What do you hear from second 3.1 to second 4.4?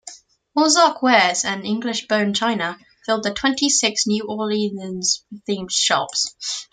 the twenty six New